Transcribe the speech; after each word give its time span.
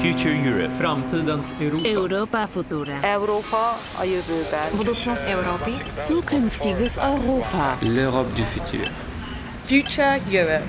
Future 0.00 0.34
Europe, 0.48 0.68
framtidens 0.68 1.52
Europa. 1.60 1.88
Europa 1.88 2.46
Futura. 2.46 2.92
Európa 3.02 3.78
a 4.00 4.04
jövőben. 4.04 4.76
Budoucnost 4.76 5.24
Evropy. 5.24 5.70
Zukünftiges 6.06 6.96
Europa. 6.96 7.78
L'Europe 7.80 8.32
du 8.34 8.42
futur. 8.42 8.90
Future 9.64 10.22
Europe. 10.30 10.64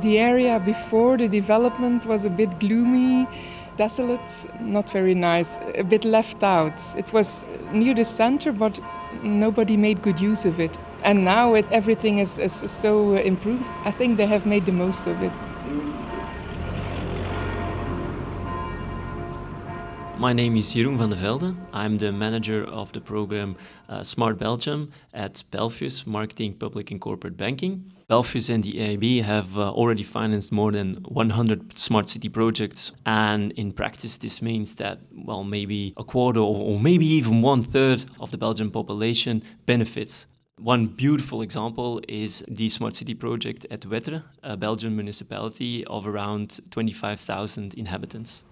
The 0.00 0.20
area 0.20 0.58
before 0.58 1.16
the 1.16 1.28
development 1.28 2.04
was 2.04 2.24
a 2.24 2.28
bit 2.28 2.58
gloomy, 2.58 3.28
desolate, 3.76 4.30
not 4.64 4.90
very 4.90 5.14
nice, 5.14 5.60
a 5.78 5.82
bit 5.82 6.04
left 6.04 6.42
out. 6.42 6.80
It 6.96 7.12
was 7.12 7.44
near 7.72 7.94
the 7.94 8.04
center, 8.04 8.52
but 8.52 8.80
nobody 9.24 9.76
made 9.76 10.02
good 10.02 10.20
use 10.20 10.44
of 10.44 10.60
it. 10.60 10.78
And 11.02 11.24
now 11.24 11.54
it, 11.54 11.66
everything 11.70 12.18
is, 12.18 12.38
is 12.38 12.52
so 12.70 13.16
improved. 13.16 13.68
I 13.84 13.90
think 13.90 14.16
they 14.16 14.26
have 14.26 14.46
made 14.46 14.66
the 14.66 14.72
most 14.72 15.06
of 15.06 15.22
it. 15.22 15.32
My 20.24 20.32
name 20.32 20.56
is 20.56 20.72
Jeroen 20.72 20.96
van 20.96 21.10
der 21.10 21.16
Velde. 21.16 21.54
I'm 21.74 21.98
the 21.98 22.10
manager 22.10 22.64
of 22.64 22.90
the 22.92 23.00
program 23.02 23.56
uh, 23.90 24.02
Smart 24.02 24.38
Belgium 24.38 24.90
at 25.12 25.44
Belfius 25.50 26.06
Marketing, 26.06 26.54
Public 26.54 26.90
and 26.90 26.98
Corporate 26.98 27.36
Banking. 27.36 27.92
Belfius 28.08 28.48
and 28.48 28.64
the 28.64 28.72
EIB 28.72 29.22
have 29.22 29.58
uh, 29.58 29.70
already 29.72 30.02
financed 30.02 30.50
more 30.50 30.72
than 30.72 30.94
100 31.08 31.78
smart 31.78 32.08
city 32.08 32.30
projects, 32.30 32.90
and 33.04 33.52
in 33.52 33.70
practice, 33.70 34.16
this 34.16 34.40
means 34.40 34.76
that, 34.76 35.00
well, 35.12 35.44
maybe 35.44 35.92
a 35.98 36.04
quarter 36.04 36.40
or, 36.40 36.56
or 36.56 36.80
maybe 36.80 37.04
even 37.04 37.42
one 37.42 37.62
third 37.62 38.06
of 38.18 38.30
the 38.30 38.38
Belgian 38.38 38.70
population 38.70 39.42
benefits 39.66 40.24
one 40.56 40.86
beautiful 40.86 41.42
example 41.42 42.00
is 42.08 42.42
the 42.48 42.68
Smart 42.68 42.94
City 42.94 43.12
project 43.12 43.66
at 43.70 43.80
Wetteren, 43.80 44.22
a 44.42 44.56
Belgian 44.56 44.94
municipality 44.96 45.84
of 45.86 46.06
around 46.06 46.60
25,000 46.70 47.74
inhabitants. 47.74 48.44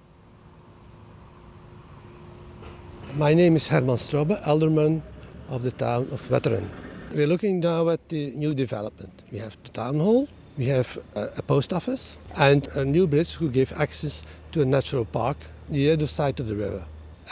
My 3.16 3.34
name 3.34 3.56
is 3.56 3.68
Herman 3.68 3.96
Strobbe, 3.96 4.40
alderman 4.46 5.02
of 5.50 5.64
the 5.64 5.70
town 5.70 6.08
of 6.12 6.26
Wetteren. 6.30 6.70
We're 7.12 7.26
looking 7.26 7.60
now 7.60 7.90
at 7.90 8.08
the 8.08 8.30
new 8.30 8.54
development. 8.54 9.22
We 9.30 9.38
have 9.38 9.54
the 9.64 9.68
town 9.68 10.00
hall, 10.00 10.28
we 10.56 10.64
have 10.68 10.98
a, 11.14 11.42
post 11.42 11.74
office, 11.74 12.16
and 12.36 12.66
a 12.68 12.86
new 12.86 13.06
bridge 13.06 13.34
who 13.34 13.50
give 13.50 13.70
access 13.72 14.24
to 14.52 14.62
a 14.62 14.64
natural 14.64 15.04
park 15.04 15.36
the 15.68 15.90
other 15.90 16.06
side 16.06 16.40
of 16.40 16.46
the 16.46 16.56
river. 16.56 16.84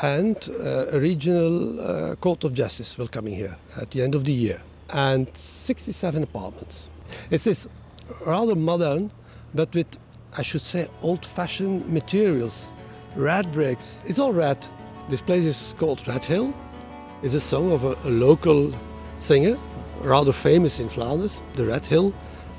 And 0.03 0.37
uh, 0.50 0.89
a 0.89 1.00
regional 1.00 1.81
uh, 1.81 2.15
court 2.17 2.44
of 2.44 2.53
justice 2.53 2.98
will 2.98 3.09
come 3.09 3.27
in 3.28 3.34
here 3.37 3.56
at 3.78 3.91
the 3.92 4.03
end 4.03 4.15
of 4.15 4.27
the 4.27 4.34
year, 4.34 4.61
and 4.91 5.28
67 5.34 6.22
apartments. 6.22 6.89
It 7.31 7.37
is 7.37 7.44
this 7.44 7.69
rather 8.27 8.55
modern, 8.55 9.12
but 9.55 9.75
with, 9.75 9.97
I 10.37 10.42
should 10.42 10.61
say, 10.61 10.89
old-fashioned 11.00 11.89
materials. 11.89 12.67
Red 13.17 13.50
bricks. 13.50 13.98
It's 14.05 14.19
all 14.19 14.34
red. 14.34 14.69
This 15.11 15.22
place 15.22 15.44
is 15.44 15.75
called 15.77 16.06
Red 16.06 16.25
Hill. 16.25 16.55
It's 17.25 17.34
a 17.34 17.41
song 17.41 17.72
of 17.72 17.83
a, 17.83 17.97
a 18.05 18.11
local 18.11 18.72
singer, 19.19 19.58
rather 20.03 20.30
famous 20.30 20.78
in 20.78 20.89
Flanders, 20.89 21.41
the 21.56 21.64
Red 21.64 21.84
Hill. 21.84 22.14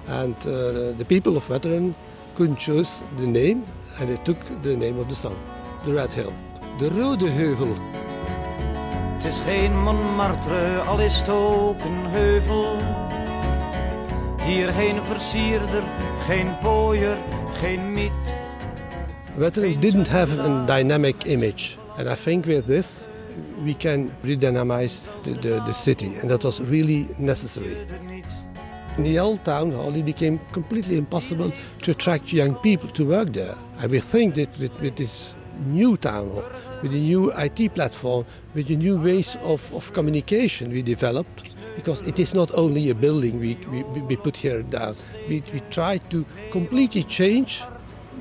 And 0.09 0.35
uh, 0.45 0.91
the 0.97 1.05
people 1.07 1.37
of 1.37 1.47
Wetteren 1.47 1.95
couldn't 2.35 2.57
choose 2.57 3.01
the 3.15 3.25
name, 3.25 3.63
and 3.97 4.09
they 4.09 4.21
took 4.25 4.37
the 4.63 4.75
name 4.75 4.99
of 4.99 5.07
the 5.07 5.15
song, 5.15 5.37
the 5.85 5.93
Red 5.93 6.11
Hill. 6.11 6.33
De 6.77 6.89
Rode 6.89 7.29
Heuvel. 7.29 7.73
Het 9.13 9.23
is 9.23 9.39
geen 9.39 9.83
Montmartre, 9.83 10.79
al 10.79 10.99
is 10.99 11.17
het 11.17 11.29
ook 11.29 11.83
een 11.83 12.05
heuvel. 12.05 12.77
Hier 14.43 14.67
geen 14.67 15.01
versierder, 15.01 15.83
geen 16.27 16.47
pooier, 16.61 17.17
geen 17.53 17.93
miet. 17.93 18.33
Wetteren 19.35 19.79
didn't 19.79 20.07
have 20.07 20.39
a 20.39 20.65
dynamic 20.65 21.23
image. 21.23 21.80
And 22.01 22.09
I 22.09 22.15
think 22.15 22.47
with 22.47 22.65
this, 22.65 23.05
we 23.63 23.75
can 23.75 24.09
redynamize 24.23 25.01
the, 25.23 25.33
the, 25.33 25.59
the 25.67 25.71
city. 25.71 26.15
And 26.15 26.31
that 26.31 26.43
was 26.43 26.59
really 26.59 27.07
necessary. 27.19 27.77
In 28.97 29.03
the 29.03 29.19
old 29.19 29.45
town 29.45 29.71
hall, 29.71 29.95
it 29.95 30.03
became 30.03 30.39
completely 30.51 30.97
impossible 30.97 31.53
to 31.83 31.91
attract 31.91 32.33
young 32.33 32.55
people 32.55 32.89
to 32.89 33.05
work 33.05 33.33
there. 33.33 33.55
And 33.77 33.91
we 33.91 33.99
think 33.99 34.33
that 34.33 34.49
with, 34.57 34.81
with 34.81 34.95
this 34.95 35.35
new 35.67 35.95
town 35.95 36.31
hall, 36.31 36.43
with 36.81 36.91
the 36.91 36.99
new 36.99 37.31
IT 37.33 37.75
platform, 37.75 38.25
with 38.55 38.67
the 38.67 38.77
new 38.77 38.99
ways 38.99 39.37
of, 39.43 39.61
of 39.71 39.93
communication 39.93 40.71
we 40.71 40.81
developed, 40.81 41.55
because 41.75 42.01
it 42.01 42.17
is 42.17 42.33
not 42.33 42.49
only 42.55 42.89
a 42.89 42.95
building 42.95 43.39
we, 43.39 43.53
we, 43.69 43.83
we 43.83 44.15
put 44.15 44.35
here 44.35 44.63
down, 44.63 44.95
we, 45.29 45.43
we 45.53 45.59
try 45.69 45.99
to 46.09 46.25
completely 46.51 47.03
change 47.03 47.61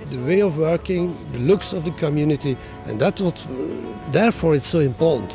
the 0.06 0.18
way 0.18 0.40
of 0.40 0.58
working, 0.58 1.16
the 1.32 1.38
looks 1.38 1.72
of 1.72 1.84
the 1.84 1.90
community, 1.92 2.56
and 2.86 3.00
that's 3.00 3.20
what, 3.20 3.40
uh, 3.46 4.12
therefore, 4.12 4.54
it's 4.54 4.66
so 4.66 4.80
important. 4.80 5.34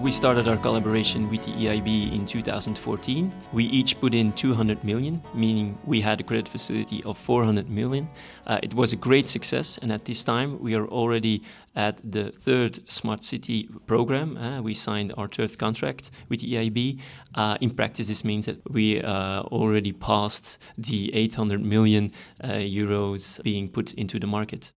We 0.00 0.12
started 0.12 0.46
our 0.46 0.56
collaboration 0.56 1.28
with 1.28 1.44
the 1.44 1.50
EIB 1.50 2.14
in 2.14 2.24
2014. 2.24 3.32
We 3.52 3.64
each 3.64 4.00
put 4.00 4.14
in 4.14 4.32
200 4.32 4.84
million, 4.84 5.20
meaning 5.34 5.76
we 5.84 6.00
had 6.00 6.20
a 6.20 6.22
credit 6.22 6.48
facility 6.48 7.02
of 7.02 7.18
400 7.18 7.68
million. 7.68 8.08
Uh, 8.46 8.60
it 8.62 8.72
was 8.74 8.92
a 8.92 8.96
great 8.96 9.26
success, 9.26 9.76
and 9.82 9.90
at 9.90 10.04
this 10.04 10.22
time 10.22 10.60
we 10.62 10.76
are 10.76 10.86
already 10.86 11.42
at 11.74 12.00
the 12.08 12.30
third 12.30 12.88
smart 12.88 13.24
city 13.24 13.68
program. 13.88 14.36
Uh, 14.36 14.62
we 14.62 14.72
signed 14.72 15.12
our 15.18 15.26
third 15.26 15.58
contract 15.58 16.12
with 16.28 16.42
the 16.42 16.54
EIB. 16.54 17.00
Uh, 17.34 17.58
in 17.60 17.70
practice, 17.70 18.06
this 18.06 18.24
means 18.24 18.46
that 18.46 18.58
we 18.70 19.02
uh, 19.02 19.40
already 19.50 19.90
passed 19.90 20.58
the 20.78 21.12
800 21.12 21.60
million 21.60 22.12
uh, 22.44 22.50
euros 22.50 23.42
being 23.42 23.68
put 23.68 23.94
into 23.94 24.20
the 24.20 24.28
market. 24.28 24.72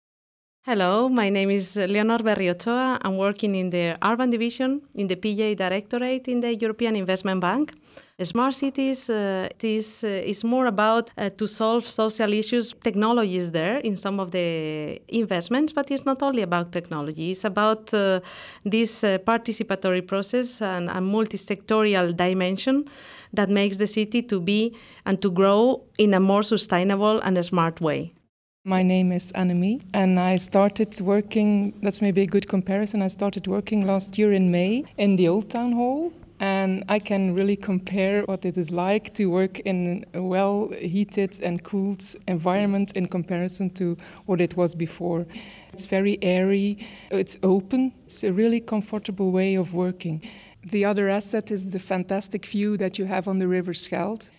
Hello, 0.66 1.08
my 1.08 1.30
name 1.30 1.52
is 1.52 1.78
Leonor 1.78 2.18
Berriochoa. 2.18 3.00
I'm 3.02 3.16
working 3.16 3.56
in 3.56 3.70
the 3.70 3.98
Urban 4.04 4.30
Division 4.30 4.82
in 4.94 5.08
the 5.08 5.16
PJ 5.16 5.56
Directorate 5.56 6.28
in 6.28 6.42
the 6.42 6.54
European 6.54 6.98
Investment 6.98 7.40
Bank. 7.40 7.74
Smart 8.22 8.54
cities 8.54 9.10
uh, 9.10 9.48
is, 9.64 10.04
uh, 10.04 10.08
is 10.08 10.44
more 10.44 10.66
about 10.66 11.12
uh, 11.18 11.30
to 11.30 11.48
solve 11.48 11.88
social 11.88 12.34
issues. 12.34 12.76
Technology 12.84 13.38
is 13.38 13.52
there 13.52 13.78
in 13.78 13.96
some 13.96 14.20
of 14.20 14.32
the 14.32 15.02
investments, 15.08 15.72
but 15.72 15.90
it's 15.92 16.06
not 16.06 16.22
only 16.22 16.42
about 16.42 16.74
technology. 16.74 17.32
It's 17.32 17.46
about 17.46 17.94
uh, 17.94 18.20
this 18.66 19.02
uh, 19.06 19.18
participatory 19.20 20.06
process 20.06 20.62
and 20.62 20.90
a 20.90 21.00
multi-sectorial 21.00 22.18
dimension 22.18 22.84
that 23.32 23.50
makes 23.50 23.78
the 23.78 23.88
city 23.88 24.22
to 24.24 24.42
be 24.42 24.76
and 25.06 25.22
to 25.22 25.32
grow 25.32 25.84
in 25.98 26.14
a 26.14 26.20
more 26.20 26.44
sustainable 26.44 27.22
and 27.22 27.38
a 27.38 27.44
smart 27.44 27.80
way. 27.80 28.14
My 28.66 28.84
name 28.84 29.14
is 29.14 29.32
Annemie, 29.32 29.82
and 29.94 30.20
I 30.20 30.36
started 30.36 31.00
working. 31.00 31.74
That's 31.82 32.02
maybe 32.02 32.24
a 32.24 32.28
good 32.28 32.50
comparison. 32.50 33.02
I 33.02 33.08
started 33.08 33.48
working 33.48 33.88
last 33.88 34.18
year 34.18 34.34
in 34.34 34.52
May 34.52 34.84
in 34.98 35.16
the 35.16 35.30
Old 35.30 35.50
Town 35.50 35.72
Hall, 35.72 36.12
and 36.42 36.84
I 36.90 37.00
can 37.00 37.34
really 37.34 37.56
compare 37.56 38.24
what 38.24 38.44
it 38.44 38.58
is 38.58 38.70
like 38.70 39.14
to 39.14 39.28
work 39.28 39.60
in 39.60 40.06
a 40.14 40.22
well 40.22 40.74
heated 40.78 41.40
and 41.42 41.64
cooled 41.64 42.04
environment 42.28 42.92
in 42.98 43.08
comparison 43.08 43.70
to 43.76 43.96
what 44.26 44.42
it 44.42 44.58
was 44.58 44.76
before. 44.76 45.26
It's 45.72 45.88
very 45.88 46.20
airy, 46.22 46.86
it's 47.12 47.38
open, 47.44 47.94
it's 48.04 48.26
a 48.26 48.34
really 48.34 48.60
comfortable 48.60 49.32
way 49.32 49.56
of 49.56 49.74
working. 49.74 50.22
The 50.66 50.84
other 50.84 51.08
asset 51.08 51.50
is 51.50 51.70
the 51.70 51.80
fantastic 51.80 52.46
view 52.46 52.76
that 52.76 53.00
you 53.00 53.06
have 53.06 53.30
on 53.30 53.40
the 53.40 53.48
River 53.48 53.74
Scheldt. 53.74 54.32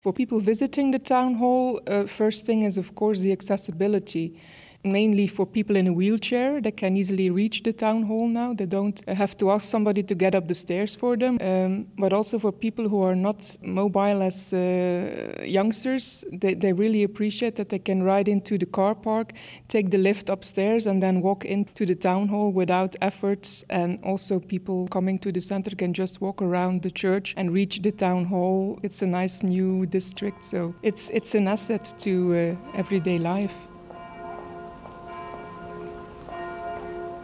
For 0.00 0.14
people 0.14 0.40
visiting 0.40 0.92
the 0.92 0.98
town 0.98 1.34
hall, 1.34 1.78
uh, 1.86 2.06
first 2.06 2.46
thing 2.46 2.62
is, 2.62 2.78
of 2.78 2.94
course, 2.94 3.20
the 3.20 3.32
accessibility. 3.32 4.34
Mainly 4.82 5.26
for 5.26 5.44
people 5.44 5.76
in 5.76 5.86
a 5.86 5.92
wheelchair, 5.92 6.58
they 6.60 6.70
can 6.70 6.96
easily 6.96 7.28
reach 7.28 7.62
the 7.62 7.72
town 7.72 8.04
hall 8.04 8.26
now. 8.26 8.54
They 8.54 8.64
don't 8.64 9.06
have 9.08 9.36
to 9.36 9.50
ask 9.50 9.68
somebody 9.68 10.02
to 10.02 10.14
get 10.14 10.34
up 10.34 10.48
the 10.48 10.54
stairs 10.54 10.96
for 10.96 11.18
them. 11.18 11.36
Um, 11.42 11.86
but 11.98 12.14
also 12.14 12.38
for 12.38 12.50
people 12.50 12.88
who 12.88 13.02
are 13.02 13.14
not 13.14 13.58
mobile 13.62 14.22
as 14.22 14.54
uh, 14.54 15.42
youngsters, 15.44 16.24
they, 16.32 16.54
they 16.54 16.72
really 16.72 17.02
appreciate 17.02 17.56
that 17.56 17.68
they 17.68 17.78
can 17.78 18.02
ride 18.02 18.26
into 18.26 18.56
the 18.56 18.64
car 18.64 18.94
park, 18.94 19.34
take 19.68 19.90
the 19.90 19.98
lift 19.98 20.30
upstairs, 20.30 20.86
and 20.86 21.02
then 21.02 21.20
walk 21.20 21.44
into 21.44 21.84
the 21.84 21.94
town 21.94 22.28
hall 22.28 22.50
without 22.50 22.96
efforts. 23.02 23.62
And 23.68 24.00
also, 24.02 24.40
people 24.40 24.88
coming 24.88 25.18
to 25.18 25.30
the 25.30 25.42
center 25.42 25.76
can 25.76 25.92
just 25.92 26.22
walk 26.22 26.40
around 26.40 26.80
the 26.80 26.90
church 26.90 27.34
and 27.36 27.52
reach 27.52 27.82
the 27.82 27.92
town 27.92 28.24
hall. 28.24 28.78
It's 28.82 29.02
a 29.02 29.06
nice 29.06 29.42
new 29.42 29.84
district, 29.84 30.42
so 30.42 30.74
it's 30.82 31.10
it's 31.10 31.34
an 31.34 31.48
asset 31.48 31.92
to 31.98 32.56
uh, 32.56 32.78
everyday 32.78 33.18
life. 33.18 33.69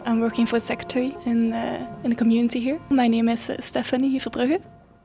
I'm 0.07 0.21
working 0.21 0.45
for 0.45 0.57
secretary 0.61 1.17
in, 1.25 1.51
uh, 1.51 1.85
in 2.05 2.11
the 2.11 2.15
community 2.15 2.61
here. 2.61 2.79
My 2.89 3.09
name 3.09 3.27
is 3.27 3.49
uh, 3.49 3.61
Stephanie 3.61 4.17
Verbrugge. 4.17 4.61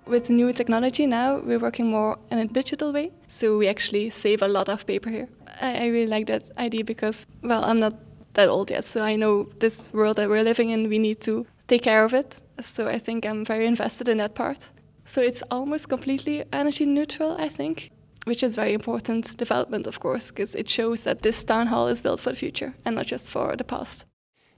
With 0.06 0.30
new 0.30 0.52
technology 0.52 1.08
now, 1.08 1.40
we're 1.40 1.58
working 1.58 1.90
more 1.90 2.18
in 2.30 2.38
a 2.38 2.46
digital 2.46 2.92
way, 2.92 3.10
so 3.26 3.58
we 3.58 3.66
actually 3.66 4.10
save 4.10 4.42
a 4.42 4.46
lot 4.46 4.68
of 4.68 4.86
paper 4.86 5.10
here. 5.10 5.28
I, 5.60 5.74
I 5.74 5.86
really 5.88 6.06
like 6.06 6.28
that 6.28 6.52
idea 6.56 6.84
because, 6.84 7.26
well, 7.42 7.64
I'm 7.64 7.80
not 7.80 7.94
that 8.34 8.48
old 8.48 8.70
yet, 8.70 8.84
so 8.84 9.02
I 9.02 9.16
know 9.16 9.48
this 9.58 9.92
world 9.92 10.18
that 10.18 10.28
we're 10.28 10.44
living 10.44 10.70
in, 10.70 10.88
we 10.88 11.00
need 11.00 11.20
to 11.22 11.46
take 11.66 11.82
care 11.82 12.04
of 12.04 12.14
it. 12.14 12.40
So 12.60 12.86
I 12.86 13.00
think 13.00 13.26
I'm 13.26 13.44
very 13.44 13.66
invested 13.66 14.08
in 14.08 14.18
that 14.18 14.36
part. 14.36 14.70
So 15.04 15.20
it's 15.20 15.42
almost 15.50 15.88
completely 15.88 16.44
energy 16.52 16.86
neutral, 16.86 17.34
I 17.40 17.48
think, 17.48 17.90
which 18.24 18.44
is 18.44 18.54
very 18.54 18.72
important 18.72 19.36
development, 19.36 19.88
of 19.88 19.98
course, 19.98 20.30
because 20.30 20.54
it 20.54 20.68
shows 20.68 21.02
that 21.02 21.22
this 21.22 21.42
town 21.42 21.66
hall 21.66 21.88
is 21.88 22.00
built 22.00 22.20
for 22.20 22.30
the 22.30 22.36
future 22.36 22.74
and 22.84 22.94
not 22.94 23.06
just 23.06 23.30
for 23.30 23.56
the 23.56 23.64
past. 23.64 24.04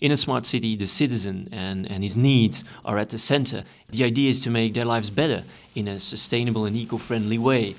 In 0.01 0.11
a 0.11 0.17
smart 0.17 0.45
city, 0.45 0.77
the 0.77 0.87
citizen 0.87 1.49
and, 1.53 1.91
and 1.91 2.03
his 2.03 2.17
needs 2.17 2.65
are 2.85 2.99
at 2.99 3.11
the 3.11 3.19
center. 3.19 3.65
The 3.91 4.05
idea 4.05 4.31
is 4.31 4.41
to 4.41 4.51
make 4.51 4.75
their 4.75 4.85
lives 4.85 5.09
better 5.09 5.45
in 5.75 5.87
a 5.89 6.01
sustainable 6.01 6.67
and 6.67 6.77
eco 6.77 6.99
friendly 6.99 7.39
way. 7.39 7.77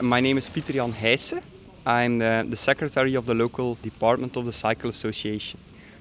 My 0.00 0.20
name 0.20 0.38
is 0.38 0.48
Pieter 0.48 0.72
Jan 0.72 0.92
Heijsen. 0.92 1.42
I'm 1.86 2.18
the, 2.18 2.44
the 2.48 2.56
secretary 2.56 3.14
of 3.14 3.26
the 3.26 3.34
local 3.34 3.76
department 3.76 4.36
of 4.36 4.44
the 4.44 4.52
Cycle 4.52 4.90
Association. 4.90 5.60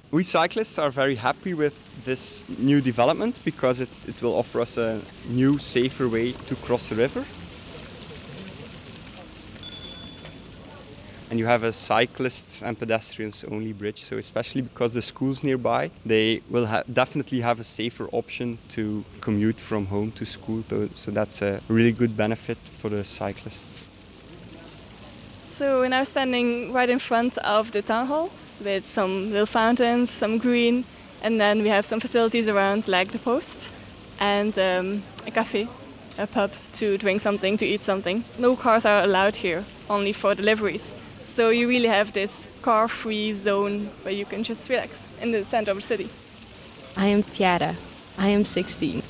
We 0.09 0.23
cyclists 0.23 0.77
are 0.79 0.89
very 0.89 1.15
happy 1.15 1.53
with 1.53 1.73
this 2.03 2.43
new 2.57 2.81
development 2.81 3.39
because 3.45 3.79
it, 3.79 3.89
it 4.07 4.21
will 4.21 4.33
offer 4.33 4.61
us 4.61 4.77
a 4.77 5.01
new, 5.29 5.57
safer 5.59 6.09
way 6.09 6.33
to 6.33 6.55
cross 6.55 6.89
the 6.89 6.95
river. 6.95 7.23
And 11.31 11.39
you 11.39 11.45
have 11.45 11.63
a 11.63 11.71
cyclists 11.71 12.61
and 12.61 12.77
pedestrians 12.77 13.45
only 13.45 13.71
bridge, 13.71 14.03
so 14.03 14.17
especially 14.17 14.63
because 14.63 14.93
the 14.93 15.01
school's 15.01 15.45
nearby, 15.45 15.89
they 16.05 16.41
will 16.49 16.65
ha- 16.65 16.83
definitely 16.91 17.39
have 17.39 17.57
a 17.57 17.63
safer 17.63 18.09
option 18.11 18.57
to 18.71 19.05
commute 19.21 19.57
from 19.57 19.85
home 19.85 20.11
to 20.11 20.25
school, 20.25 20.61
so 20.93 21.09
that's 21.09 21.41
a 21.41 21.61
really 21.69 21.93
good 21.93 22.17
benefit 22.17 22.57
for 22.57 22.89
the 22.89 23.05
cyclists. 23.05 23.87
So 25.51 25.79
we're 25.79 25.87
now 25.87 26.03
standing 26.03 26.73
right 26.73 26.89
in 26.89 26.99
front 26.99 27.37
of 27.37 27.71
the 27.71 27.81
town 27.81 28.07
hall 28.07 28.29
with 28.59 28.85
some 28.85 29.31
little 29.31 29.45
fountains, 29.45 30.09
some 30.09 30.37
green, 30.37 30.83
and 31.21 31.39
then 31.39 31.63
we 31.63 31.69
have 31.69 31.85
some 31.85 32.01
facilities 32.01 32.49
around 32.49 32.89
like 32.89 33.13
the 33.13 33.19
post 33.19 33.71
and 34.19 34.59
um, 34.59 35.03
a 35.25 35.31
cafe, 35.31 35.69
a 36.17 36.27
pub 36.27 36.51
to 36.73 36.97
drink 36.97 37.21
something, 37.21 37.55
to 37.55 37.65
eat 37.65 37.79
something. 37.79 38.25
No 38.37 38.57
cars 38.57 38.83
are 38.83 39.01
allowed 39.01 39.37
here, 39.37 39.63
only 39.89 40.11
for 40.11 40.35
deliveries. 40.35 40.93
So 41.31 41.49
you 41.49 41.69
really 41.69 41.87
have 41.87 42.11
this 42.11 42.49
car-free 42.61 43.31
zone 43.31 43.89
where 44.01 44.13
you 44.13 44.25
can 44.25 44.43
just 44.43 44.67
relax 44.67 45.13
in 45.21 45.31
the 45.31 45.45
center 45.45 45.71
of 45.71 45.77
the 45.77 45.83
city. 45.83 46.09
I 46.97 47.07
am 47.07 47.23
Tiara. 47.23 47.77
I 48.17 48.27
am 48.27 48.43
16. 48.43 49.01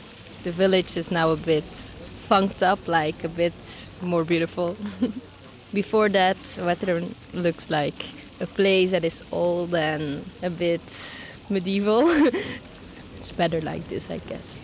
The 0.43 0.51
village 0.51 0.97
is 0.97 1.09
now 1.09 1.31
a 1.31 1.35
bit 1.35 1.63
funked 2.29 2.61
up, 2.61 2.87
like 2.87 3.23
a 3.23 3.27
bit 3.27 3.87
more 4.03 4.23
beautiful. 4.23 4.77
Before 5.73 6.09
that, 6.09 6.37
Wetteren 6.59 7.15
looks 7.33 7.71
like 7.71 8.05
a 8.39 8.45
place 8.45 8.91
that 8.91 9.03
is 9.03 9.23
old 9.31 9.73
and 9.73 10.23
a 10.43 10.51
bit 10.51 10.83
medieval. 11.49 12.03
it's 13.17 13.31
better 13.31 13.61
like 13.61 13.87
this, 13.89 14.11
I 14.11 14.19
guess. 14.19 14.61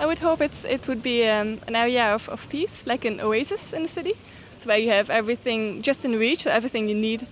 I 0.00 0.06
would 0.06 0.20
hope 0.20 0.40
it's, 0.40 0.64
it 0.64 0.88
would 0.88 1.02
be 1.02 1.26
um, 1.26 1.60
an 1.66 1.76
area 1.76 2.14
of, 2.14 2.30
of 2.30 2.48
peace, 2.48 2.86
like 2.86 3.04
an 3.04 3.20
oasis 3.20 3.74
in 3.74 3.82
the 3.82 3.90
city. 3.90 4.14
It's 4.56 4.64
where 4.64 4.78
you 4.78 4.88
have 4.88 5.10
everything 5.10 5.82
just 5.82 6.06
in 6.06 6.18
reach, 6.18 6.46
everything 6.46 6.88
you 6.88 6.94
need, 6.94 7.26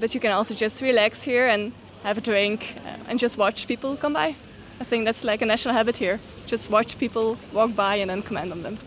but 0.00 0.14
you 0.14 0.20
can 0.20 0.32
also 0.32 0.54
just 0.54 0.80
relax 0.80 1.22
here 1.22 1.46
and 1.46 1.70
have 2.02 2.16
a 2.16 2.22
drink 2.22 2.74
and 3.08 3.18
just 3.18 3.36
watch 3.36 3.68
people 3.68 3.94
come 3.98 4.14
by. 4.14 4.34
I 4.80 4.84
think 4.84 5.04
that's 5.04 5.22
like 5.22 5.42
a 5.42 5.46
national 5.46 5.74
habit 5.74 5.98
here. 5.98 6.18
Just 6.46 6.70
watch 6.70 6.98
people 6.98 7.36
walk 7.52 7.76
by 7.76 7.96
and 7.96 8.08
then 8.08 8.22
comment 8.22 8.52
on 8.52 8.62
them. 8.62 8.78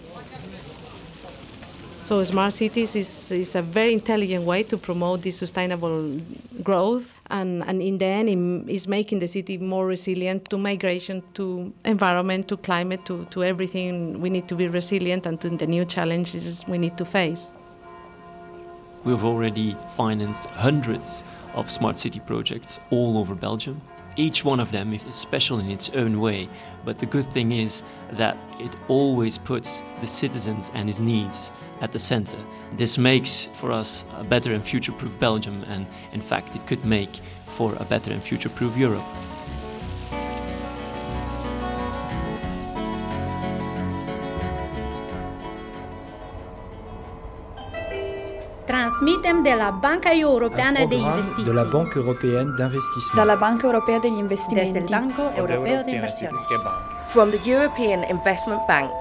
So 2.05 2.23
smart 2.23 2.53
cities 2.53 2.95
is, 2.95 3.31
is 3.31 3.53
a 3.53 3.61
very 3.61 3.93
intelligent 3.93 4.45
way 4.45 4.63
to 4.63 4.77
promote 4.77 5.21
this 5.21 5.37
sustainable 5.37 6.19
growth 6.63 7.13
and, 7.29 7.63
and 7.65 7.83
in 7.83 7.99
the 7.99 8.05
end 8.05 8.67
is 8.67 8.87
making 8.87 9.19
the 9.19 9.27
city 9.27 9.59
more 9.59 9.85
resilient 9.85 10.49
to 10.49 10.57
migration, 10.57 11.21
to 11.35 11.71
environment, 11.83 12.47
to 12.47 12.57
climate, 12.57 13.05
to, 13.05 13.25
to 13.25 13.43
everything. 13.43 14.19
We 14.19 14.31
need 14.31 14.47
to 14.47 14.55
be 14.55 14.67
resilient 14.67 15.27
and 15.27 15.39
to 15.41 15.49
the 15.51 15.67
new 15.67 15.85
challenges 15.85 16.65
we 16.67 16.79
need 16.79 16.97
to 16.97 17.05
face. 17.05 17.51
We've 19.05 19.23
already 19.23 19.77
financed 19.95 20.45
hundreds 20.45 21.23
of 21.53 21.69
smart 21.69 21.99
city 21.99 22.19
projects 22.19 22.79
all 22.89 23.19
over 23.19 23.35
Belgium. 23.35 23.79
Each 24.17 24.43
one 24.43 24.59
of 24.59 24.71
them 24.71 24.93
is 24.93 25.05
special 25.11 25.59
in 25.59 25.69
its 25.69 25.89
own 25.91 26.19
way, 26.19 26.49
but 26.83 26.97
the 26.97 27.05
good 27.05 27.29
thing 27.31 27.51
is 27.51 27.83
that 28.13 28.35
it 28.59 28.75
always 28.87 29.37
puts 29.37 29.83
the 30.01 30.07
citizens 30.07 30.71
and 30.73 30.87
his 30.89 30.99
needs 30.99 31.51
at 31.81 31.91
the 31.91 31.99
center. 31.99 32.37
This 32.77 32.97
makes 32.97 33.47
for 33.53 33.71
us 33.71 34.05
a 34.17 34.23
better 34.23 34.53
and 34.53 34.63
future 34.63 34.93
proof 34.93 35.17
Belgium, 35.19 35.63
and 35.67 35.85
in 36.13 36.21
fact, 36.21 36.55
it 36.55 36.65
could 36.65 36.83
make 36.83 37.19
for 37.55 37.75
a 37.75 37.85
better 37.85 38.11
and 38.11 38.23
future 38.23 38.49
proof 38.49 38.75
Europe. 38.75 39.05
Transmitem 48.75 49.41
della 49.41 49.71
Banca 49.71 50.11
Europea 50.11 50.69
de 50.73 50.95
Investimenti. 50.95 51.43
Dalla 51.43 51.63
Banca 51.63 51.97
Europea 51.97 52.43
d'Investissement. 52.43 53.15
Dalla 53.15 53.37
Banca 53.37 53.67
Europea 53.67 53.99
degli 53.99 54.17
Investimenti. 54.17 54.71
Desde 54.73 54.89
Banco 54.89 55.31
Europeo 55.33 55.81
de 55.81 55.91
Inversiones. 55.91 56.43
From 57.03 57.29
the 57.29 57.39
European 57.45 58.03
Investment 58.09 58.65
Bank. 58.67 58.91